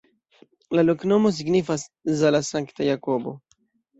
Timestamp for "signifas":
1.39-1.85